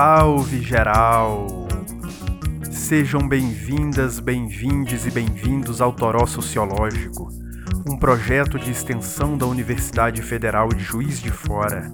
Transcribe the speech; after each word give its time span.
Salve 0.00 0.62
geral! 0.62 1.66
Sejam 2.70 3.26
bem-vindas, 3.26 4.20
bem-vindes 4.20 5.04
e 5.06 5.10
bem-vindos 5.10 5.80
ao 5.80 5.92
Toró 5.92 6.24
Sociológico, 6.24 7.28
um 7.84 7.98
projeto 7.98 8.60
de 8.60 8.70
extensão 8.70 9.36
da 9.36 9.44
Universidade 9.44 10.22
Federal 10.22 10.68
de 10.68 10.84
Juiz 10.84 11.20
de 11.20 11.32
Fora. 11.32 11.92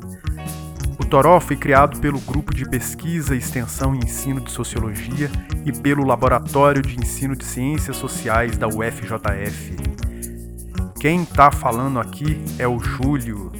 O 1.01 1.07
Toró 1.07 1.41
foi 1.41 1.57
criado 1.57 1.99
pelo 1.99 2.21
Grupo 2.21 2.55
de 2.55 2.69
Pesquisa, 2.69 3.35
Extensão 3.35 3.95
e 3.95 4.01
Ensino 4.01 4.43
de 4.43 4.53
Sociologia 4.53 5.31
e 5.65 5.73
pelo 5.73 6.05
Laboratório 6.05 6.83
de 6.83 6.99
Ensino 6.99 7.35
de 7.35 7.47
Ciências 7.47 7.97
Sociais 7.97 8.59
da 8.59 8.69
UFJF. 8.69 9.77
Quem 11.01 11.23
está 11.23 11.51
falando 11.51 11.99
aqui 11.99 12.39
é 12.59 12.69
o 12.69 12.79
Júlio, 12.79 13.51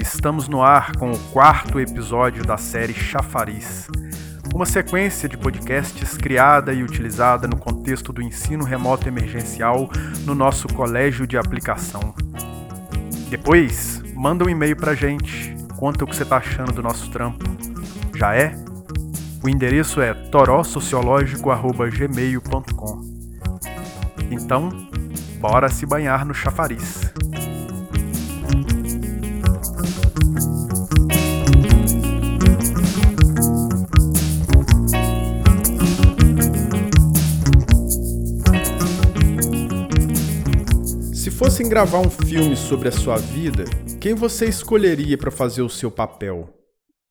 Estamos 0.00 0.48
no 0.48 0.62
ar 0.62 0.96
com 0.96 1.12
o 1.12 1.18
quarto 1.30 1.78
episódio 1.78 2.42
da 2.42 2.56
série 2.56 2.94
Chafariz, 2.94 3.86
uma 4.54 4.64
sequência 4.64 5.28
de 5.28 5.36
podcasts 5.36 6.16
criada 6.16 6.72
e 6.72 6.82
utilizada 6.82 7.46
no 7.46 7.58
contexto 7.58 8.10
do 8.10 8.22
ensino 8.22 8.64
remoto 8.64 9.06
emergencial 9.06 9.90
no 10.24 10.34
nosso 10.34 10.66
colégio 10.68 11.26
de 11.26 11.36
aplicação. 11.36 12.14
Depois, 13.28 14.02
manda 14.14 14.42
um 14.42 14.48
e-mail 14.48 14.74
pra 14.74 14.94
gente, 14.94 15.54
conta 15.76 16.04
o 16.04 16.06
que 16.06 16.16
você 16.16 16.24
tá 16.24 16.38
achando 16.38 16.72
do 16.72 16.82
nosso 16.82 17.10
trampo. 17.10 17.44
Já 18.16 18.34
é? 18.34 18.54
O 19.44 19.50
endereço 19.50 20.00
é 20.00 20.14
torossociológico.gmail.com. 20.14 23.10
Então, 24.30 24.70
bora 25.38 25.68
se 25.68 25.84
banhar 25.84 26.24
no 26.24 26.32
chafariz. 26.32 27.12
Fossem 41.28 41.68
gravar 41.68 41.98
um 41.98 42.08
filme 42.08 42.54
sobre 42.54 42.88
a 42.88 42.92
sua 42.92 43.16
vida, 43.16 43.64
quem 44.00 44.14
você 44.14 44.46
escolheria 44.46 45.18
para 45.18 45.32
fazer 45.32 45.60
o 45.60 45.68
seu 45.68 45.90
papel? 45.90 46.48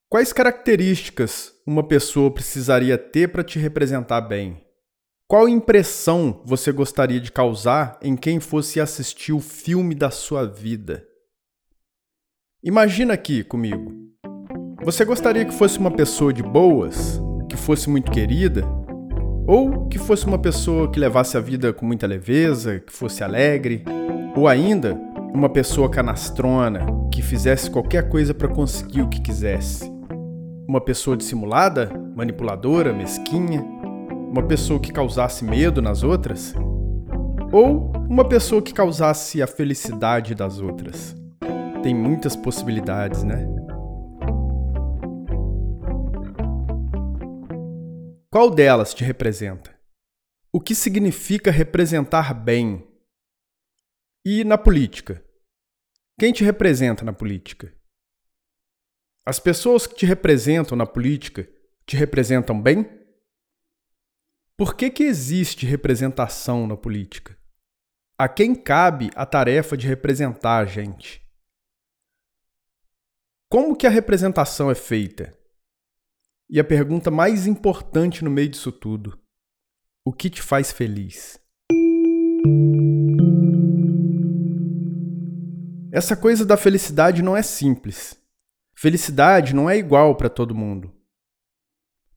Quais 0.09 0.31
características 0.31 1.51
uma 1.67 1.83
pessoa 1.83 2.31
precisaria 2.31 2.97
ter 2.97 3.27
para 3.27 3.43
te 3.43 3.59
representar 3.59 4.21
bem? 4.21 4.65
Qual 5.27 5.49
impressão 5.49 6.41
você 6.43 6.71
gostaria 6.71 7.19
de 7.19 7.29
causar 7.29 7.99
em 8.01 8.15
quem 8.15 8.39
fosse 8.39 8.79
assistir 8.79 9.33
o 9.33 9.39
filme 9.39 9.93
da 9.93 10.09
sua 10.09 10.43
vida? 10.43 11.05
Imagina 12.63 13.13
aqui 13.13 13.43
comigo. 13.43 13.93
Você 14.81 15.05
gostaria 15.05 15.45
que 15.45 15.53
fosse 15.53 15.77
uma 15.77 15.91
pessoa 15.91 16.33
de 16.33 16.41
boas, 16.41 17.21
que 17.47 17.57
fosse 17.57 17.89
muito 17.89 18.09
querida, 18.11 18.63
ou 19.49 19.87
que 19.87 19.97
fosse 19.97 20.27
uma 20.27 20.37
pessoa 20.37 20.91
que 20.91 20.99
levasse 20.99 21.35
a 21.35 21.39
vida 21.39 21.73
com 21.73 21.83
muita 21.83 22.05
leveza, 22.05 22.79
que 22.79 22.93
fosse 22.93 23.23
alegre, 23.23 23.83
ou 24.35 24.47
ainda, 24.47 24.93
uma 25.33 25.49
pessoa 25.49 25.89
canastrona 25.89 26.85
que 27.11 27.23
fizesse 27.23 27.67
qualquer 27.67 28.07
coisa 28.09 28.31
para 28.31 28.47
conseguir 28.47 29.01
o 29.01 29.09
que 29.09 29.19
quisesse. 29.19 29.91
Uma 30.67 30.79
pessoa 30.79 31.17
dissimulada, 31.17 31.91
manipuladora, 32.15 32.93
mesquinha. 32.93 33.65
Uma 34.31 34.43
pessoa 34.43 34.79
que 34.79 34.91
causasse 34.91 35.43
medo 35.43 35.81
nas 35.81 36.03
outras. 36.03 36.53
Ou 37.51 37.91
uma 38.07 38.25
pessoa 38.25 38.61
que 38.61 38.71
causasse 38.71 39.41
a 39.41 39.47
felicidade 39.47 40.35
das 40.35 40.61
outras. 40.61 41.15
Tem 41.81 41.95
muitas 41.95 42.35
possibilidades, 42.35 43.23
né? 43.23 43.47
Qual 48.31 48.53
delas 48.53 48.93
te 48.93 49.03
representa? 49.03 49.75
O 50.53 50.61
que 50.61 50.75
significa 50.75 51.49
representar 51.49 52.31
bem 52.31 52.87
e 54.23 54.43
na 54.43 54.55
política? 54.55 55.25
Quem 56.19 56.31
te 56.31 56.43
representa 56.43 57.03
na 57.03 57.11
política? 57.11 57.75
As 59.25 59.39
pessoas 59.39 59.87
que 59.87 59.95
te 59.95 60.05
representam 60.05 60.77
na 60.77 60.85
política 60.85 61.49
te 61.87 61.97
representam 61.97 62.61
bem? 62.61 62.85
Por 64.55 64.75
que, 64.75 64.91
que 64.91 65.03
existe 65.03 65.65
representação 65.65 66.67
na 66.67 66.77
política? 66.77 67.35
A 68.15 68.29
quem 68.29 68.53
cabe 68.53 69.09
a 69.15 69.25
tarefa 69.25 69.75
de 69.75 69.87
representar 69.87 70.59
a 70.59 70.65
gente? 70.65 71.27
Como 73.49 73.75
que 73.75 73.87
a 73.87 73.89
representação 73.89 74.69
é 74.69 74.75
feita? 74.75 75.38
E 76.51 76.59
a 76.59 76.63
pergunta 76.63 77.11
mais 77.11 77.45
importante 77.45 78.23
no 78.23 78.31
meio 78.31 78.49
disso 78.49 78.71
tudo: 78.71 79.19
o 80.03 80.11
que 80.11 80.31
te 80.31 80.41
faz 80.41 80.71
feliz? 80.71 81.39
Essa 85.91 86.15
coisa 86.15 86.43
da 86.43 86.57
felicidade 86.57 87.21
não 87.21 87.37
é 87.37 87.43
simples. 87.43 88.19
Felicidade 88.75 89.53
não 89.53 89.69
é 89.69 89.77
igual 89.77 90.15
para 90.15 90.29
todo 90.29 90.55
mundo. 90.55 90.91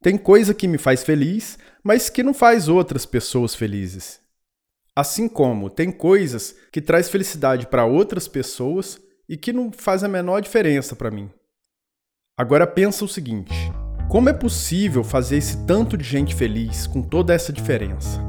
Tem 0.01 0.17
coisa 0.17 0.55
que 0.55 0.67
me 0.67 0.79
faz 0.79 1.03
feliz, 1.03 1.59
mas 1.83 2.09
que 2.09 2.23
não 2.23 2.33
faz 2.33 2.69
outras 2.69 3.05
pessoas 3.05 3.55
felizes. 3.55 4.21
Assim 4.97 5.29
como 5.29 5.69
tem 5.69 5.93
coisas 5.93 6.57
que 6.73 6.81
traz 6.81 7.09
felicidade 7.09 7.67
para 7.67 7.85
outras 7.85 8.29
pessoas 8.29 9.01
e 9.29 9.37
que 9.37 9.53
não 9.53 9.71
faz 9.71 10.03
a 10.03 10.09
menor 10.09 10.41
diferença 10.41 10.97
para 10.97 11.11
mim. 11.11 11.31
Agora 12.37 12.67
pensa 12.67 13.05
o 13.05 13.09
seguinte: 13.09 13.53
como 14.13 14.29
é 14.29 14.33
possível 14.35 15.03
fazer 15.03 15.39
esse 15.39 15.57
tanto 15.65 15.97
de 15.97 16.05
gente 16.05 16.35
feliz 16.35 16.87
com 16.87 17.01
toda 17.01 17.33
essa 17.33 17.51
diferença? 17.51 18.21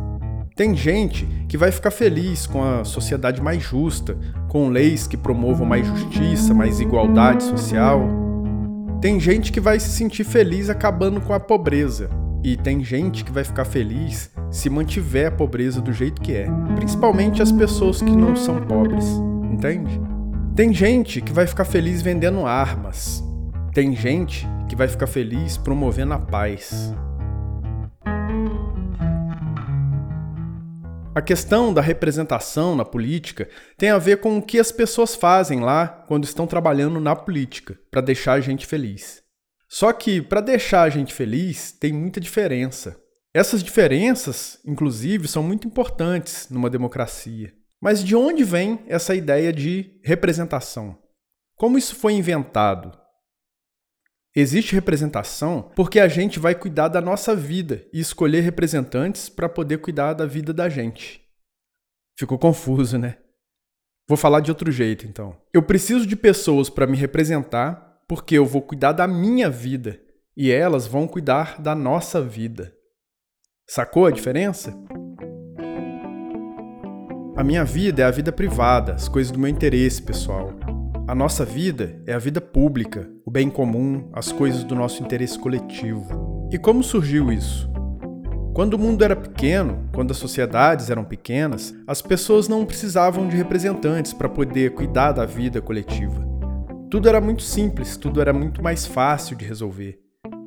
Tem 0.56 0.74
gente 0.78 1.28
que 1.50 1.58
vai 1.58 1.74
ficar 1.74 1.92
feliz 1.92 2.48
com 2.48 2.64
a 2.64 2.86
sociedade 2.86 3.42
mais 3.42 3.62
justa, 3.62 4.18
com 4.48 4.70
leis 4.70 5.08
que 5.08 5.18
promovam 5.18 5.68
mais 5.68 5.86
justiça, 5.86 6.54
mais 6.54 6.80
igualdade 6.80 7.44
social. 7.44 8.08
Tem 9.02 9.20
gente 9.20 9.52
que 9.52 9.60
vai 9.60 9.78
se 9.78 9.90
sentir 9.90 10.24
feliz 10.24 10.70
acabando 10.70 11.20
com 11.20 11.34
a 11.34 11.40
pobreza. 11.40 12.10
E 12.42 12.56
tem 12.56 12.82
gente 12.82 13.26
que 13.26 13.32
vai 13.34 13.44
ficar 13.44 13.66
feliz 13.66 14.32
se 14.50 14.70
mantiver 14.70 15.28
a 15.28 15.32
pobreza 15.32 15.82
do 15.82 15.92
jeito 15.92 16.22
que 16.22 16.32
é, 16.32 16.48
principalmente 16.78 17.42
as 17.42 17.52
pessoas 17.52 18.02
que 18.02 18.16
não 18.16 18.38
são 18.38 18.62
pobres, 18.62 19.06
entende? 19.52 20.00
Tem 20.56 20.74
gente 20.74 21.20
que 21.20 21.34
vai 21.34 21.46
ficar 21.46 21.66
feliz 21.66 22.02
vendendo 22.02 22.46
armas. 22.46 23.22
Tem 23.74 23.96
gente 23.96 24.46
que 24.70 24.76
vai 24.76 24.88
ficar 24.88 25.08
feliz 25.08 25.58
promovendo 25.58 26.14
a 26.14 26.20
paz. 26.20 26.94
A 31.16 31.22
questão 31.24 31.74
da 31.74 31.82
representação 31.82 32.76
na 32.76 32.86
política 32.86 33.50
tem 33.76 33.90
a 33.90 33.98
ver 33.98 34.18
com 34.18 34.38
o 34.38 34.42
que 34.44 34.60
as 34.60 34.72
pessoas 34.72 35.16
fazem 35.16 35.60
lá 35.60 35.88
quando 35.88 36.24
estão 36.24 36.46
trabalhando 36.46 37.00
na 37.00 37.16
política, 37.16 37.76
para 37.90 38.02
deixar 38.02 38.34
a 38.34 38.40
gente 38.40 38.68
feliz. 38.68 39.24
Só 39.68 39.92
que 39.92 40.22
para 40.22 40.40
deixar 40.40 40.84
a 40.84 40.90
gente 40.90 41.12
feliz 41.12 41.72
tem 41.72 41.92
muita 41.92 42.22
diferença. 42.22 42.96
Essas 43.34 43.64
diferenças, 43.64 44.60
inclusive, 44.64 45.28
são 45.28 45.42
muito 45.42 45.68
importantes 45.68 46.48
numa 46.48 46.70
democracia. 46.70 47.52
Mas 47.82 48.04
de 48.04 48.16
onde 48.16 48.44
vem 48.44 48.84
essa 48.86 49.16
ideia 49.16 49.52
de 49.52 50.00
representação? 50.04 50.96
Como 51.56 51.76
isso 51.76 51.96
foi 51.96 52.14
inventado? 52.14 53.02
Existe 54.36 54.74
representação 54.74 55.72
porque 55.76 56.00
a 56.00 56.08
gente 56.08 56.40
vai 56.40 56.56
cuidar 56.56 56.88
da 56.88 57.00
nossa 57.00 57.36
vida 57.36 57.86
e 57.94 58.00
escolher 58.00 58.42
representantes 58.42 59.30
para 59.30 59.48
poder 59.48 59.78
cuidar 59.78 60.14
da 60.14 60.26
vida 60.26 60.52
da 60.52 60.68
gente. 60.68 61.22
Ficou 62.18 62.40
confuso, 62.40 62.98
né? 62.98 63.18
Vou 64.08 64.18
falar 64.18 64.40
de 64.40 64.50
outro 64.50 64.72
jeito 64.72 65.06
então. 65.06 65.38
Eu 65.54 65.62
preciso 65.62 66.08
de 66.08 66.16
pessoas 66.16 66.68
para 66.68 66.88
me 66.88 66.98
representar 66.98 68.02
porque 68.08 68.36
eu 68.36 68.46
vou 68.46 68.64
cuidar 68.64 68.92
da 68.92 69.08
minha 69.08 69.52
vida 69.52 70.02
e 70.36 70.52
elas 70.52 70.88
vão 70.88 71.08
cuidar 71.08 71.62
da 71.62 71.76
nossa 71.76 72.20
vida. 72.20 72.74
Sacou 73.70 74.08
a 74.08 74.12
diferença? 74.12 74.74
A 77.36 77.44
minha 77.44 77.64
vida 77.64 78.02
é 78.02 78.06
a 78.06 78.12
vida 78.12 78.32
privada, 78.32 78.94
as 78.94 79.08
coisas 79.08 79.32
do 79.32 79.38
meu 79.38 79.50
interesse 79.50 80.02
pessoal. 80.02 80.52
A 81.08 81.14
nossa 81.14 81.46
vida 81.46 82.02
é 82.08 82.14
a 82.14 82.20
vida 82.20 82.42
pública, 82.42 83.10
bem 83.34 83.50
comum, 83.50 84.10
as 84.14 84.32
coisas 84.32 84.64
do 84.64 84.76
nosso 84.76 85.02
interesse 85.02 85.40
coletivo. 85.40 86.48
E 86.52 86.58
como 86.60 86.84
surgiu 86.84 87.32
isso? 87.32 87.68
Quando 88.54 88.76
o 88.76 88.78
mundo 88.78 89.04
era 89.04 89.16
pequeno, 89.16 89.90
quando 89.92 90.12
as 90.12 90.18
sociedades 90.18 90.92
eram 90.92 91.04
pequenas, 91.04 91.74
as 91.88 92.00
pessoas 92.00 92.48
não 92.48 92.64
precisavam 92.64 93.28
de 93.28 93.36
representantes 93.36 94.14
para 94.14 94.30
poder 94.30 94.76
cuidar 94.76 95.14
da 95.14 95.26
vida 95.26 95.60
coletiva. 95.60 96.24
Tudo 96.92 97.10
era 97.10 97.20
muito 97.20 97.42
simples, 97.42 97.98
tudo 97.98 98.22
era 98.22 98.32
muito 98.32 98.62
mais 98.62 98.86
fácil 98.86 99.36
de 99.36 99.46
resolver. 99.46 100.00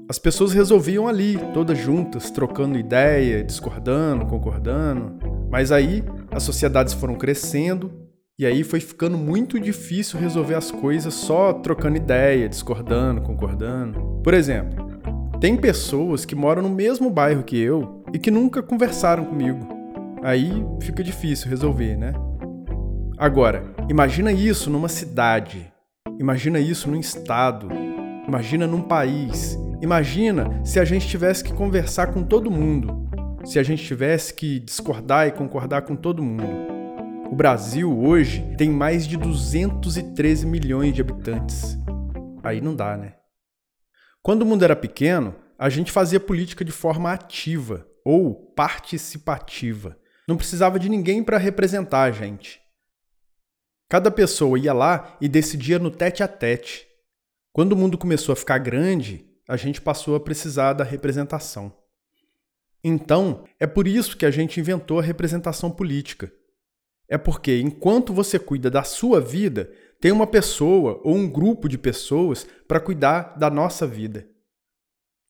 As 0.08 0.20
pessoas 0.20 0.52
resolviam 0.52 1.08
ali, 1.08 1.36
todas 1.52 1.76
juntas, 1.76 2.30
trocando 2.30 2.78
ideia, 2.78 3.42
discordando, 3.42 4.26
concordando. 4.26 5.18
Mas 5.50 5.72
aí 5.72 6.04
as 6.30 6.44
sociedades 6.44 6.94
foram 6.94 7.16
crescendo 7.16 8.05
e 8.38 8.44
aí 8.44 8.62
foi 8.62 8.80
ficando 8.80 9.16
muito 9.16 9.58
difícil 9.58 10.20
resolver 10.20 10.54
as 10.56 10.70
coisas 10.70 11.14
só 11.14 11.54
trocando 11.54 11.96
ideia, 11.96 12.46
discordando, 12.46 13.22
concordando. 13.22 14.20
Por 14.22 14.34
exemplo, 14.34 14.84
Tem 15.40 15.54
pessoas 15.54 16.24
que 16.24 16.34
moram 16.34 16.62
no 16.62 16.70
mesmo 16.70 17.10
bairro 17.10 17.42
que 17.42 17.58
eu 17.58 18.02
e 18.12 18.18
que 18.18 18.30
nunca 18.30 18.62
conversaram 18.62 19.24
comigo. 19.24 19.66
Aí 20.22 20.50
fica 20.80 21.04
difícil 21.04 21.48
resolver, 21.48 21.94
né? 21.96 22.14
Agora, 23.18 23.74
imagina 23.88 24.32
isso 24.32 24.70
numa 24.70 24.88
cidade. 24.88 25.70
Imagina 26.18 26.58
isso 26.58 26.90
num 26.90 26.98
estado. 26.98 27.68
Imagina 28.26 28.66
num 28.66 28.80
país. 28.80 29.58
Imagina 29.82 30.60
se 30.64 30.80
a 30.80 30.84
gente 30.86 31.06
tivesse 31.06 31.44
que 31.44 31.52
conversar 31.52 32.06
com 32.08 32.22
todo 32.22 32.50
mundo. 32.50 33.06
Se 33.44 33.58
a 33.58 33.62
gente 33.62 33.84
tivesse 33.84 34.32
que 34.32 34.58
discordar 34.60 35.28
e 35.28 35.32
concordar 35.32 35.82
com 35.82 35.94
todo 35.94 36.22
mundo. 36.22 36.75
O 37.30 37.34
Brasil 37.34 37.92
hoje 37.98 38.54
tem 38.56 38.70
mais 38.70 39.06
de 39.06 39.16
213 39.16 40.46
milhões 40.46 40.94
de 40.94 41.00
habitantes. 41.00 41.76
Aí 42.42 42.60
não 42.60 42.74
dá, 42.74 42.96
né? 42.96 43.16
Quando 44.22 44.42
o 44.42 44.46
mundo 44.46 44.64
era 44.64 44.76
pequeno, 44.76 45.34
a 45.58 45.68
gente 45.68 45.90
fazia 45.90 46.20
política 46.20 46.64
de 46.64 46.70
forma 46.70 47.12
ativa 47.12 47.86
ou 48.04 48.52
participativa. 48.54 49.98
Não 50.28 50.36
precisava 50.36 50.78
de 50.78 50.88
ninguém 50.88 51.22
para 51.22 51.36
representar 51.36 52.02
a 52.02 52.12
gente. 52.12 52.60
Cada 53.88 54.10
pessoa 54.10 54.58
ia 54.58 54.72
lá 54.72 55.16
e 55.20 55.28
decidia 55.28 55.80
no 55.80 55.90
tete 55.90 56.22
a 56.22 56.28
tete. 56.28 56.86
Quando 57.52 57.72
o 57.72 57.76
mundo 57.76 57.98
começou 57.98 58.32
a 58.32 58.36
ficar 58.36 58.58
grande, 58.58 59.26
a 59.48 59.56
gente 59.56 59.80
passou 59.80 60.14
a 60.14 60.20
precisar 60.20 60.74
da 60.74 60.84
representação. 60.84 61.76
Então, 62.84 63.44
é 63.58 63.66
por 63.66 63.88
isso 63.88 64.16
que 64.16 64.24
a 64.24 64.30
gente 64.30 64.60
inventou 64.60 65.00
a 65.00 65.02
representação 65.02 65.72
política 65.72 66.32
é 67.08 67.16
porque 67.16 67.60
enquanto 67.60 68.12
você 68.12 68.38
cuida 68.38 68.70
da 68.70 68.82
sua 68.82 69.20
vida, 69.20 69.70
tem 70.00 70.12
uma 70.12 70.26
pessoa 70.26 71.00
ou 71.02 71.14
um 71.14 71.28
grupo 71.28 71.68
de 71.68 71.78
pessoas 71.78 72.46
para 72.66 72.80
cuidar 72.80 73.36
da 73.38 73.48
nossa 73.48 73.86
vida. 73.86 74.26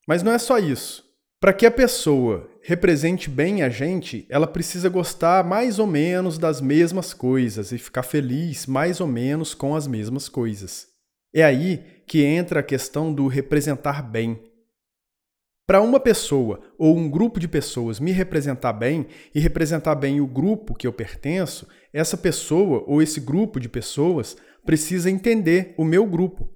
Mas 0.07 0.23
não 0.23 0.33
é 0.33 0.39
só 0.39 0.59
isso. 0.59 1.05
Para 1.41 1.53
que 1.53 1.67
a 1.67 1.71
pessoa 1.71 2.49
represente 2.63 3.29
bem 3.29 3.63
a 3.63 3.69
gente, 3.69 4.27
ela 4.29 4.47
precisa 4.47 4.89
gostar 4.89 5.45
mais 5.45 5.79
ou 5.79 5.87
menos 5.87 6.39
das 6.39 6.61
mesmas 6.61 7.13
coisas 7.13 7.73
e 7.73 7.79
ficar 7.79 8.03
feliz 8.03 8.67
mais 8.67 9.01
ou 9.01 9.07
menos 9.07 9.55
com 9.55 9.77
as 9.77 9.87
mesmas 9.87 10.29
coisas. 10.29 10.89
É 11.35 11.45
aí 11.45 11.85
que 12.07 12.25
entra 12.25 12.61
a 12.61 12.63
questão 12.63 13.13
do 13.13 13.27
representar 13.27 14.03
bem. 14.03 14.41
Para 15.67 15.81
uma 15.81 15.99
pessoa 15.99 16.61
ou 16.79 16.97
um 16.97 17.11
grupo 17.11 17.41
de 17.41 17.49
pessoas 17.49 17.99
me 17.99 18.13
representar 18.13 18.73
bem 18.73 19.09
e 19.35 19.41
representar 19.41 19.97
bem 19.97 20.21
o 20.21 20.27
grupo 20.27 20.77
que 20.77 20.87
eu 20.87 20.93
pertenço, 20.93 21.67
essa 21.93 22.17
pessoa 22.17 22.85
ou 22.87 23.03
esse 23.03 23.21
grupo 23.21 23.59
de 23.59 23.69
pessoas 23.69 24.37
precisa 24.65 25.11
entender 25.11 25.75
o 25.77 25.85
meu 25.85 26.07
grupo, 26.07 26.49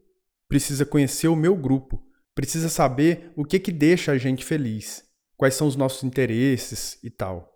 precisa 0.48 0.86
conhecer 0.86 1.26
o 1.26 1.34
meu 1.34 1.56
grupo, 1.56 2.00
precisa 2.36 2.68
saber 2.68 3.32
o 3.34 3.44
que 3.44 3.58
que 3.58 3.72
deixa 3.72 4.12
a 4.12 4.18
gente 4.18 4.44
feliz, 4.44 5.02
quais 5.36 5.54
são 5.54 5.66
os 5.66 5.74
nossos 5.74 6.04
interesses 6.04 6.96
e 7.02 7.10
tal. 7.10 7.52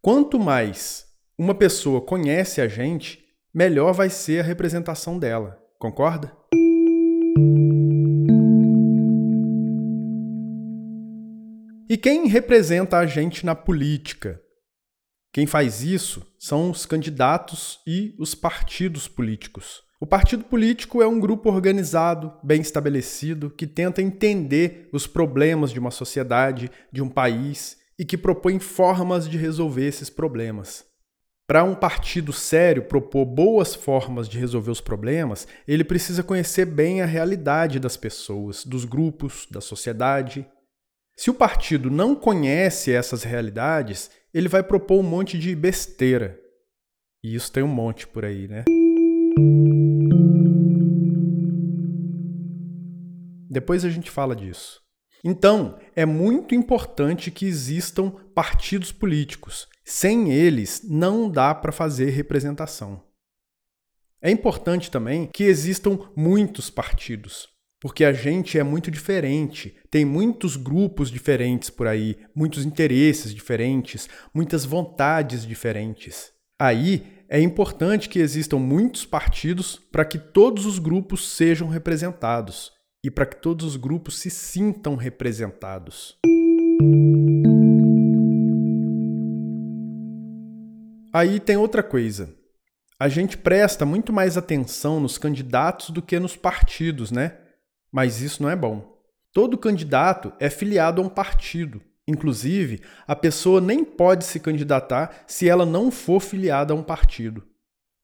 Quanto 0.00 0.38
mais 0.38 1.04
uma 1.36 1.54
pessoa 1.54 2.00
conhece 2.00 2.60
a 2.60 2.68
gente, 2.68 3.24
melhor 3.52 3.92
vai 3.92 4.08
ser 4.08 4.40
a 4.40 4.44
representação 4.44 5.18
dela. 5.18 5.60
Concorda? 5.80 6.32
E 11.90 11.96
quem 11.96 12.26
representa 12.26 12.98
a 12.98 13.06
gente 13.06 13.46
na 13.46 13.54
política? 13.54 14.38
Quem 15.32 15.46
faz 15.46 15.82
isso 15.82 16.22
são 16.38 16.70
os 16.70 16.84
candidatos 16.84 17.80
e 17.86 18.14
os 18.18 18.34
partidos 18.34 19.08
políticos. 19.08 19.80
O 19.98 20.06
partido 20.06 20.44
político 20.44 21.00
é 21.00 21.06
um 21.06 21.18
grupo 21.18 21.48
organizado, 21.48 22.34
bem 22.44 22.60
estabelecido, 22.60 23.48
que 23.48 23.66
tenta 23.66 24.02
entender 24.02 24.90
os 24.92 25.06
problemas 25.06 25.72
de 25.72 25.78
uma 25.78 25.90
sociedade, 25.90 26.70
de 26.92 27.00
um 27.00 27.08
país 27.08 27.78
e 27.98 28.04
que 28.04 28.18
propõe 28.18 28.58
formas 28.58 29.26
de 29.26 29.38
resolver 29.38 29.86
esses 29.86 30.10
problemas. 30.10 30.84
Para 31.46 31.64
um 31.64 31.74
partido 31.74 32.34
sério 32.34 32.82
propor 32.82 33.24
boas 33.24 33.74
formas 33.74 34.28
de 34.28 34.38
resolver 34.38 34.70
os 34.70 34.82
problemas, 34.82 35.48
ele 35.66 35.82
precisa 35.82 36.22
conhecer 36.22 36.66
bem 36.66 37.00
a 37.00 37.06
realidade 37.06 37.80
das 37.80 37.96
pessoas, 37.96 38.62
dos 38.62 38.84
grupos, 38.84 39.48
da 39.50 39.62
sociedade 39.62 40.46
se 41.18 41.30
o 41.30 41.34
partido 41.34 41.90
não 41.90 42.14
conhece 42.14 42.92
essas 42.92 43.24
realidades, 43.24 44.08
ele 44.32 44.46
vai 44.46 44.62
propor 44.62 45.00
um 45.00 45.02
monte 45.02 45.36
de 45.36 45.52
besteira. 45.56 46.40
E 47.24 47.34
isso 47.34 47.50
tem 47.50 47.60
um 47.60 47.66
monte 47.66 48.06
por 48.06 48.24
aí, 48.24 48.46
né? 48.46 48.62
Depois 53.50 53.84
a 53.84 53.90
gente 53.90 54.12
fala 54.12 54.36
disso. 54.36 54.80
Então, 55.24 55.76
é 55.96 56.06
muito 56.06 56.54
importante 56.54 57.32
que 57.32 57.46
existam 57.46 58.10
partidos 58.32 58.92
políticos. 58.92 59.66
Sem 59.84 60.32
eles, 60.32 60.82
não 60.88 61.28
dá 61.28 61.52
para 61.52 61.72
fazer 61.72 62.10
representação. 62.10 63.02
É 64.22 64.30
importante 64.30 64.88
também 64.88 65.28
que 65.34 65.42
existam 65.42 65.98
muitos 66.14 66.70
partidos, 66.70 67.48
porque 67.80 68.04
a 68.04 68.12
gente 68.12 68.58
é 68.58 68.62
muito 68.62 68.90
diferente, 68.90 69.76
tem 69.90 70.04
muitos 70.04 70.56
grupos 70.56 71.10
diferentes 71.10 71.70
por 71.70 71.86
aí, 71.86 72.16
muitos 72.34 72.64
interesses 72.64 73.32
diferentes, 73.32 74.08
muitas 74.34 74.64
vontades 74.64 75.46
diferentes. 75.46 76.32
Aí 76.60 77.06
é 77.28 77.40
importante 77.40 78.08
que 78.08 78.18
existam 78.18 78.56
muitos 78.56 79.04
partidos 79.06 79.76
para 79.92 80.04
que 80.04 80.18
todos 80.18 80.66
os 80.66 80.78
grupos 80.78 81.36
sejam 81.36 81.68
representados 81.68 82.72
e 83.04 83.10
para 83.10 83.26
que 83.26 83.40
todos 83.40 83.64
os 83.64 83.76
grupos 83.76 84.18
se 84.18 84.28
sintam 84.28 84.96
representados. 84.96 86.18
Aí 91.12 91.38
tem 91.38 91.56
outra 91.56 91.82
coisa. 91.82 92.34
A 92.98 93.08
gente 93.08 93.38
presta 93.38 93.86
muito 93.86 94.12
mais 94.12 94.36
atenção 94.36 94.98
nos 94.98 95.16
candidatos 95.16 95.90
do 95.90 96.02
que 96.02 96.18
nos 96.18 96.34
partidos, 96.34 97.12
né? 97.12 97.38
Mas 97.92 98.20
isso 98.20 98.42
não 98.42 98.50
é 98.50 98.56
bom. 98.56 98.98
Todo 99.32 99.58
candidato 99.58 100.32
é 100.38 100.50
filiado 100.50 101.00
a 101.00 101.04
um 101.04 101.08
partido. 101.08 101.80
Inclusive, 102.06 102.80
a 103.06 103.14
pessoa 103.14 103.60
nem 103.60 103.84
pode 103.84 104.24
se 104.24 104.40
candidatar 104.40 105.24
se 105.26 105.48
ela 105.48 105.66
não 105.66 105.90
for 105.90 106.20
filiada 106.20 106.72
a 106.72 106.76
um 106.76 106.82
partido. 106.82 107.46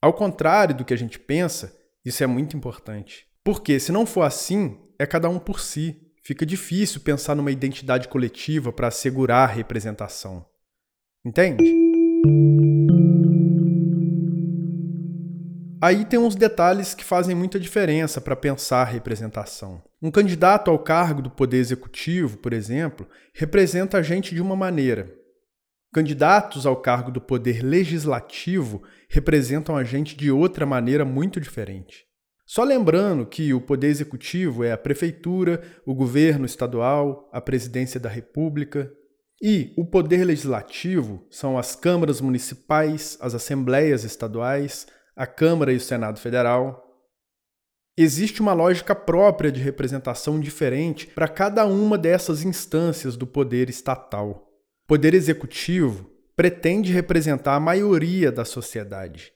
Ao 0.02 0.12
contrário 0.12 0.74
do 0.74 0.84
que 0.84 0.92
a 0.92 0.98
gente 0.98 1.18
pensa, 1.18 1.74
isso 2.04 2.22
é 2.22 2.26
muito 2.26 2.54
importante. 2.54 3.26
Porque 3.42 3.80
se 3.80 3.90
não 3.90 4.04
for 4.04 4.22
assim, 4.22 4.78
é 4.98 5.06
cada 5.06 5.28
um 5.28 5.38
por 5.38 5.60
si. 5.60 6.00
Fica 6.22 6.44
difícil 6.44 7.00
pensar 7.00 7.34
numa 7.34 7.50
identidade 7.50 8.08
coletiva 8.08 8.72
para 8.72 8.88
assegurar 8.88 9.48
a 9.48 9.52
representação. 9.52 10.44
Entende? 11.24 11.64
Aí 15.84 16.02
tem 16.02 16.18
uns 16.18 16.34
detalhes 16.34 16.94
que 16.94 17.04
fazem 17.04 17.36
muita 17.36 17.60
diferença 17.60 18.18
para 18.18 18.34
pensar 18.34 18.80
a 18.80 18.90
representação. 18.90 19.82
Um 20.00 20.10
candidato 20.10 20.70
ao 20.70 20.78
cargo 20.78 21.20
do 21.20 21.28
Poder 21.28 21.58
Executivo, 21.58 22.38
por 22.38 22.54
exemplo, 22.54 23.06
representa 23.34 23.98
a 23.98 24.02
gente 24.02 24.34
de 24.34 24.40
uma 24.40 24.56
maneira. 24.56 25.14
Candidatos 25.92 26.64
ao 26.64 26.74
cargo 26.74 27.10
do 27.10 27.20
Poder 27.20 27.62
Legislativo 27.62 28.82
representam 29.10 29.76
a 29.76 29.84
gente 29.84 30.16
de 30.16 30.30
outra 30.30 30.64
maneira 30.64 31.04
muito 31.04 31.38
diferente. 31.38 32.06
Só 32.46 32.64
lembrando 32.64 33.26
que 33.26 33.52
o 33.52 33.60
Poder 33.60 33.88
Executivo 33.88 34.64
é 34.64 34.72
a 34.72 34.78
Prefeitura, 34.78 35.60
o 35.84 35.94
Governo 35.94 36.46
Estadual, 36.46 37.28
a 37.30 37.42
Presidência 37.42 38.00
da 38.00 38.08
República. 38.08 38.90
E 39.42 39.74
o 39.76 39.84
Poder 39.84 40.24
Legislativo 40.24 41.26
são 41.30 41.58
as 41.58 41.76
câmaras 41.76 42.22
municipais, 42.22 43.18
as 43.20 43.34
assembleias 43.34 44.02
estaduais, 44.02 44.86
a 45.16 45.26
Câmara 45.26 45.72
e 45.72 45.76
o 45.76 45.80
Senado 45.80 46.18
Federal. 46.18 46.82
Existe 47.96 48.40
uma 48.40 48.52
lógica 48.52 48.94
própria 48.94 49.52
de 49.52 49.60
representação 49.60 50.40
diferente 50.40 51.06
para 51.06 51.28
cada 51.28 51.64
uma 51.64 51.96
dessas 51.96 52.42
instâncias 52.42 53.16
do 53.16 53.26
poder 53.26 53.70
estatal. 53.70 54.48
O 54.84 54.86
poder 54.88 55.14
executivo 55.14 56.10
pretende 56.36 56.92
representar 56.92 57.54
a 57.54 57.60
maioria 57.60 58.32
da 58.32 58.44
sociedade. 58.44 59.32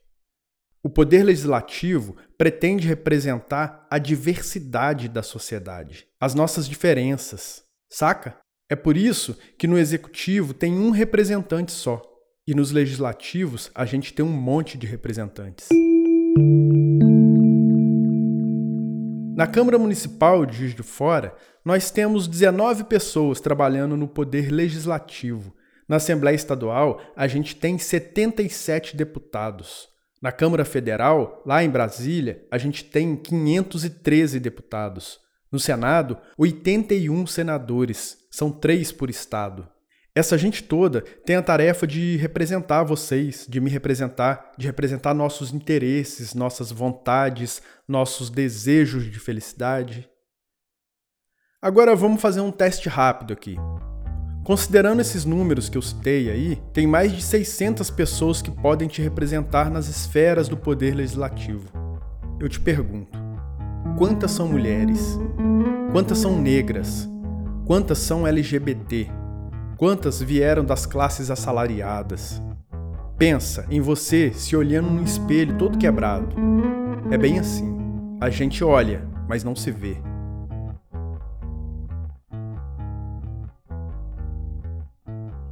O 0.83 0.91
poder 0.91 1.23
legislativo 1.23 2.17
pretende 2.37 2.87
representar 2.87 3.87
a 3.91 3.99
diversidade 3.99 5.09
da 5.09 5.23
sociedade, 5.23 6.09
as 6.21 6.35
nossas 6.35 6.69
diferenças. 6.69 7.63
Saca? 7.91 8.37
É 8.69 8.77
por 8.77 8.97
isso 8.97 9.39
que 9.57 9.67
no 9.67 9.79
executivo 9.79 10.53
tem 10.53 10.75
um 10.75 10.91
representante 10.91 11.73
só. 11.73 12.03
E 12.49 12.55
nos 12.55 12.71
legislativos, 12.71 13.71
a 13.75 13.85
gente 13.85 14.15
tem 14.15 14.25
um 14.25 14.33
monte 14.33 14.79
de 14.79 14.87
representantes. 14.87 15.69
Na 19.37 19.47
Câmara 19.47 19.79
Municipal 19.79 20.47
de 20.47 20.57
Juiz 20.57 20.75
de 20.75 20.83
Fora, 20.83 21.37
nós 21.63 21.91
temos 21.91 22.27
19 22.27 22.85
pessoas 22.85 23.39
trabalhando 23.39 23.99
no 23.99 24.09
Poder 24.09 24.51
Legislativo. 24.51 25.55
Na 25.87 25.97
Assembleia 25.97 26.35
Estadual, 26.35 27.03
a 27.15 27.27
gente 27.27 27.55
tem 27.55 27.77
77 27.77 28.97
deputados. 28.97 29.87
Na 30.23 30.33
Câmara 30.33 30.65
Federal, 30.65 31.43
lá 31.45 31.63
em 31.63 31.69
Brasília, 31.69 32.47
a 32.51 32.57
gente 32.57 32.83
tem 32.83 33.15
513 33.15 34.41
deputados. 34.41 35.21
No 35.53 35.61
Senado, 35.61 36.17
81 36.39 37.27
senadores, 37.27 38.17
são 38.31 38.51
três 38.51 38.91
por 38.91 39.11
estado. 39.11 39.69
Essa 40.19 40.37
gente 40.37 40.65
toda 40.65 41.03
tem 41.25 41.37
a 41.37 41.43
tarefa 41.43 41.87
de 41.87 42.17
representar 42.17 42.83
vocês, 42.83 43.47
de 43.49 43.61
me 43.61 43.71
representar, 43.71 44.51
de 44.59 44.67
representar 44.67 45.15
nossos 45.15 45.55
interesses, 45.55 46.35
nossas 46.35 46.73
vontades, 46.73 47.63
nossos 47.87 48.29
desejos 48.29 49.05
de 49.05 49.17
felicidade. 49.21 50.11
Agora 51.63 51.95
vamos 51.95 52.21
fazer 52.21 52.41
um 52.41 52.51
teste 52.51 52.89
rápido 52.89 53.33
aqui. 53.33 53.55
Considerando 54.43 54.99
esses 54.99 55.25
números 55.25 55.69
que 55.69 55.79
eu 55.79 55.83
citei 55.83 56.29
aí, 56.33 56.57
tem 56.73 56.85
mais 56.85 57.13
de 57.13 57.23
600 57.23 57.89
pessoas 57.89 58.43
que 58.43 58.51
podem 58.51 58.89
te 58.89 59.01
representar 59.01 59.71
nas 59.71 59.87
esferas 59.87 60.49
do 60.49 60.57
poder 60.57 60.97
legislativo. 60.97 61.71
Eu 62.41 62.49
te 62.49 62.59
pergunto: 62.59 63.17
quantas 63.97 64.33
são 64.33 64.49
mulheres? 64.49 65.17
Quantas 65.93 66.19
são 66.19 66.43
negras? 66.43 67.09
Quantas 67.65 67.99
são 67.99 68.27
LGBT? 68.27 69.18
Quantas 69.79 70.21
vieram 70.21 70.65
das 70.65 70.87
classes 70.87 71.31
assalariadas? 71.31 72.43
Pensa 73.17 73.65
em 73.71 73.81
você 73.81 74.33
se 74.33 74.57
olhando 74.57 74.91
no 74.91 75.05
espelho 75.05 75.57
todo 75.57 75.79
quebrado. 75.79 76.35
É 77.13 77.17
bem 77.17 77.39
assim. 77.39 77.79
A 78.21 78.29
gente 78.29 78.65
olha, 78.65 79.09
mas 79.29 79.45
não 79.45 79.55
se 79.55 79.71
vê. 79.71 79.97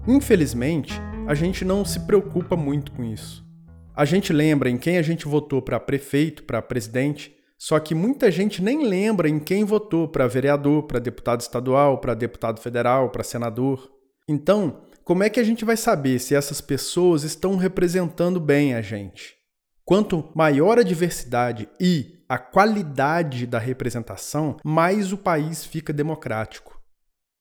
Infelizmente, 0.08 1.00
a 1.28 1.34
gente 1.34 1.64
não 1.64 1.84
se 1.84 2.00
preocupa 2.00 2.56
muito 2.56 2.90
com 2.90 3.04
isso. 3.04 3.46
A 3.94 4.04
gente 4.04 4.32
lembra 4.32 4.68
em 4.68 4.76
quem 4.76 4.98
a 4.98 5.02
gente 5.02 5.24
votou 5.24 5.62
para 5.62 5.78
prefeito, 5.78 6.42
para 6.42 6.60
presidente, 6.60 7.32
só 7.56 7.78
que 7.78 7.94
muita 7.94 8.28
gente 8.32 8.60
nem 8.60 8.88
lembra 8.88 9.28
em 9.28 9.38
quem 9.38 9.62
votou 9.62 10.08
para 10.08 10.26
vereador, 10.26 10.82
para 10.82 10.98
deputado 10.98 11.42
estadual, 11.42 11.98
para 11.98 12.12
deputado 12.12 12.58
federal, 12.58 13.10
para 13.10 13.22
senador. 13.22 13.94
Então, 14.28 14.86
como 15.04 15.22
é 15.22 15.30
que 15.30 15.38
a 15.38 15.44
gente 15.44 15.64
vai 15.64 15.76
saber 15.76 16.18
se 16.18 16.34
essas 16.34 16.60
pessoas 16.60 17.22
estão 17.22 17.56
representando 17.56 18.40
bem 18.40 18.74
a 18.74 18.82
gente? 18.82 19.36
Quanto 19.84 20.32
maior 20.34 20.78
a 20.78 20.82
diversidade 20.82 21.68
e 21.80 22.24
a 22.28 22.38
qualidade 22.38 23.46
da 23.46 23.58
representação, 23.58 24.56
mais 24.64 25.12
o 25.12 25.18
país 25.18 25.64
fica 25.64 25.92
democrático. 25.92 26.76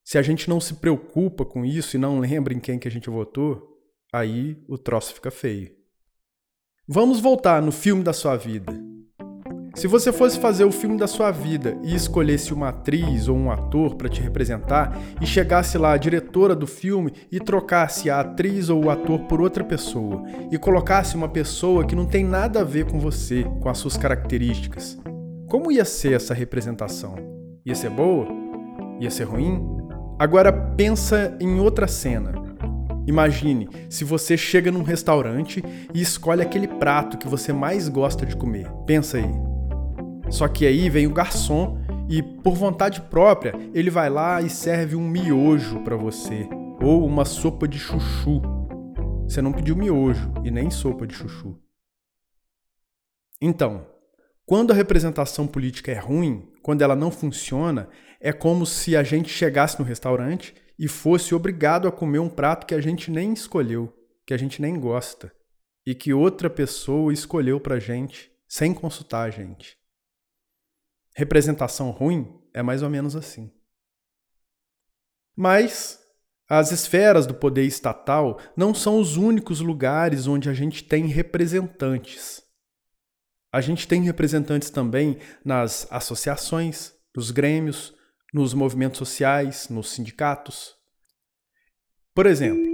Se 0.03 0.19
a 0.19 0.21
gente 0.21 0.47
não 0.47 0.61
se 0.61 0.75
preocupa 0.75 1.43
com 1.43 1.65
isso 1.65 1.95
e 1.95 1.99
não 1.99 2.19
lembra 2.19 2.53
em 2.53 2.59
quem 2.59 2.77
que 2.77 2.87
a 2.87 2.91
gente 2.91 3.09
votou, 3.09 3.79
aí 4.13 4.63
o 4.67 4.77
troço 4.77 5.15
fica 5.15 5.31
feio. 5.31 5.75
Vamos 6.87 7.19
voltar 7.19 7.63
no 7.63 7.71
filme 7.71 8.03
da 8.03 8.13
sua 8.13 8.37
vida. 8.37 8.71
Se 9.75 9.87
você 9.87 10.11
fosse 10.13 10.39
fazer 10.39 10.63
o 10.63 10.71
filme 10.71 10.97
da 10.97 11.05
sua 11.05 11.31
vida 11.31 11.77
e 11.83 11.93
escolhesse 11.93 12.53
uma 12.53 12.69
atriz 12.69 13.27
ou 13.27 13.35
um 13.35 13.51
ator 13.51 13.95
para 13.95 14.07
te 14.07 14.21
representar 14.21 14.97
e 15.21 15.25
chegasse 15.25 15.77
lá 15.77 15.91
a 15.91 15.97
diretora 15.97 16.55
do 16.55 16.65
filme 16.65 17.11
e 17.29 17.41
trocasse 17.41 18.09
a 18.09 18.21
atriz 18.21 18.69
ou 18.69 18.85
o 18.85 18.89
ator 18.89 19.19
por 19.21 19.41
outra 19.41 19.65
pessoa 19.65 20.23
e 20.49 20.57
colocasse 20.57 21.17
uma 21.17 21.27
pessoa 21.27 21.85
que 21.85 21.93
não 21.93 22.05
tem 22.05 22.23
nada 22.23 22.61
a 22.61 22.63
ver 22.63 22.85
com 22.85 22.99
você, 22.99 23.43
com 23.59 23.67
as 23.67 23.77
suas 23.77 23.97
características, 23.97 24.97
como 25.49 25.69
ia 25.69 25.83
ser 25.83 26.13
essa 26.13 26.33
representação? 26.33 27.15
Ia 27.65 27.75
ser 27.75 27.89
boa? 27.89 28.27
Ia 29.01 29.11
ser 29.11 29.25
ruim? 29.25 29.61
Agora 30.17 30.53
pensa 30.53 31.35
em 31.39 31.59
outra 31.59 31.85
cena. 31.85 32.33
Imagine 33.05 33.69
se 33.89 34.05
você 34.05 34.37
chega 34.37 34.71
num 34.71 34.83
restaurante 34.83 35.61
e 35.93 36.01
escolhe 36.01 36.41
aquele 36.41 36.67
prato 36.67 37.17
que 37.17 37.27
você 37.27 37.51
mais 37.51 37.89
gosta 37.89 38.25
de 38.25 38.35
comer. 38.37 38.71
Pensa 38.87 39.17
aí. 39.17 39.54
Só 40.29 40.47
que 40.47 40.65
aí 40.65 40.89
vem 40.89 41.07
o 41.07 41.13
garçom 41.13 41.77
e, 42.09 42.21
por 42.21 42.55
vontade 42.55 43.01
própria, 43.01 43.53
ele 43.73 43.89
vai 43.89 44.09
lá 44.09 44.41
e 44.41 44.49
serve 44.49 44.95
um 44.95 45.07
miojo 45.07 45.81
para 45.83 45.95
você 45.95 46.47
ou 46.81 47.05
uma 47.05 47.25
sopa 47.25 47.67
de 47.67 47.79
chuchu. 47.79 48.41
Você 49.27 49.41
não 49.41 49.51
pediu 49.51 49.75
miojo 49.75 50.33
e 50.43 50.51
nem 50.51 50.69
sopa 50.69 51.07
de 51.07 51.15
chuchu. 51.15 51.59
Então, 53.41 53.87
quando 54.45 54.71
a 54.71 54.75
representação 54.75 55.47
política 55.47 55.91
é 55.91 55.97
ruim, 55.97 56.51
quando 56.61 56.81
ela 56.81 56.95
não 56.95 57.09
funciona, 57.09 57.89
é 58.19 58.31
como 58.31 58.65
se 58.65 58.95
a 58.95 59.03
gente 59.03 59.29
chegasse 59.29 59.79
no 59.79 59.85
restaurante 59.85 60.53
e 60.77 60.87
fosse 60.87 61.33
obrigado 61.33 61.87
a 61.87 61.91
comer 61.91 62.19
um 62.19 62.29
prato 62.29 62.65
que 62.65 62.75
a 62.75 62.81
gente 62.81 63.09
nem 63.09 63.33
escolheu, 63.33 63.91
que 64.25 64.33
a 64.33 64.37
gente 64.37 64.61
nem 64.61 64.79
gosta, 64.79 65.31
e 65.85 65.95
que 65.95 66.13
outra 66.13 66.49
pessoa 66.49 67.11
escolheu 67.13 67.59
pra 67.59 67.79
gente 67.79 68.31
sem 68.47 68.73
consultar 68.73 69.27
a 69.27 69.29
gente. 69.29 69.77
Representação 71.15 71.91
ruim 71.91 72.27
é 72.53 72.61
mais 72.61 72.83
ou 72.83 72.89
menos 72.89 73.15
assim. 73.15 73.49
Mas 75.35 75.99
as 76.47 76.71
esferas 76.71 77.25
do 77.25 77.33
poder 77.33 77.63
estatal 77.63 78.39
não 78.55 78.73
são 78.73 78.99
os 78.99 79.17
únicos 79.17 79.61
lugares 79.61 80.27
onde 80.27 80.49
a 80.49 80.53
gente 80.53 80.83
tem 80.83 81.07
representantes. 81.07 82.43
A 83.51 83.61
gente 83.61 83.87
tem 83.87 84.03
representantes 84.03 84.69
também 84.69 85.17
nas 85.43 85.87
associações, 85.89 86.93
nos 87.15 87.31
grêmios, 87.31 87.95
nos 88.33 88.53
movimentos 88.53 88.97
sociais, 88.97 89.69
nos 89.69 89.91
sindicatos. 89.91 90.75
Por 92.13 92.25
exemplo, 92.25 92.65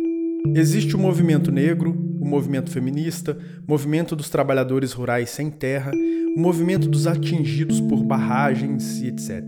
existe 0.55 0.95
o 0.95 0.99
movimento 0.99 1.51
negro, 1.51 1.95
o 2.21 2.25
movimento 2.25 2.69
feminista, 2.69 3.37
movimento 3.67 4.15
dos 4.15 4.29
trabalhadores 4.29 4.93
rurais 4.93 5.31
sem 5.31 5.49
terra, 5.49 5.91
o 6.35 6.39
movimento 6.39 6.87
dos 6.87 7.07
atingidos 7.07 7.81
por 7.81 8.03
barragens 8.03 9.01
e 9.01 9.07
etc. 9.07 9.41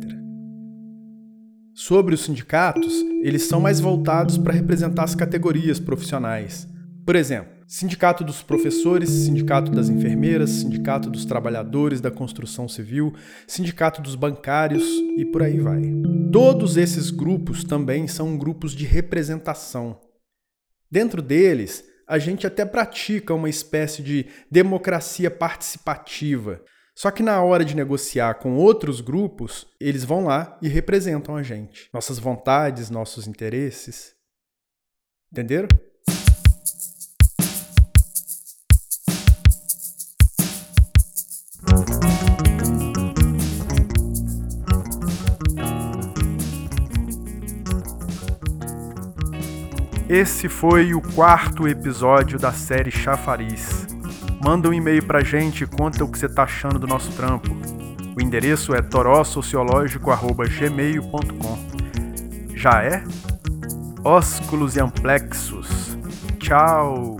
Sobre 1.75 2.15
os 2.15 2.21
sindicatos, 2.21 2.93
eles 3.21 3.43
são 3.43 3.61
mais 3.61 3.79
voltados 3.79 4.37
para 4.37 4.53
representar 4.53 5.03
as 5.03 5.13
categorias 5.13 5.79
profissionais. 5.79 6.67
Por 7.05 7.15
exemplo, 7.15 7.53
Sindicato 7.67 8.23
dos 8.23 8.43
professores, 8.43 9.09
Sindicato 9.09 9.71
das 9.71 9.89
enfermeiras, 9.89 10.49
Sindicato 10.49 11.09
dos 11.09 11.25
trabalhadores 11.25 12.01
da 12.01 12.11
construção 12.11 12.67
civil, 12.67 13.13
Sindicato 13.47 14.01
dos 14.01 14.15
bancários 14.15 14.83
e 15.17 15.25
por 15.25 15.41
aí 15.41 15.59
vai. 15.59 15.81
Todos 16.31 16.77
esses 16.77 17.09
grupos 17.09 17.63
também 17.63 18.07
são 18.07 18.37
grupos 18.37 18.73
de 18.73 18.85
representação. 18.85 19.99
Dentro 20.91 21.21
deles, 21.21 21.83
a 22.07 22.17
gente 22.17 22.45
até 22.45 22.65
pratica 22.65 23.33
uma 23.33 23.49
espécie 23.49 24.01
de 24.01 24.27
democracia 24.49 25.31
participativa. 25.31 26.63
Só 26.95 27.09
que 27.09 27.23
na 27.23 27.41
hora 27.41 27.65
de 27.65 27.75
negociar 27.75 28.35
com 28.35 28.55
outros 28.55 29.01
grupos, 29.01 29.67
eles 29.79 30.03
vão 30.03 30.25
lá 30.25 30.57
e 30.61 30.67
representam 30.67 31.35
a 31.35 31.41
gente, 31.41 31.89
nossas 31.91 32.19
vontades, 32.19 32.89
nossos 32.89 33.27
interesses. 33.27 34.13
Entenderam? 35.31 35.67
Esse 50.13 50.47
foi 50.47 50.93
o 50.93 51.01
quarto 51.01 51.67
episódio 51.67 52.37
da 52.37 52.51
série 52.51 52.91
Chafariz. 52.91 53.87
Manda 54.45 54.69
um 54.69 54.73
e-mail 54.73 55.03
pra 55.03 55.23
gente 55.23 55.63
e 55.63 55.67
conta 55.67 56.03
o 56.03 56.07
que 56.07 56.19
você 56.19 56.29
tá 56.29 56.43
achando 56.43 56.77
do 56.77 56.85
nosso 56.85 57.11
trampo. 57.13 57.49
O 58.15 58.21
endereço 58.21 58.75
é 58.75 58.81
torossociológico.gmail.com 58.83 61.57
Já 62.53 62.83
é? 62.83 63.03
Ósculos 64.03 64.75
e 64.75 64.81
amplexos. 64.81 65.97
Tchau! 66.37 67.17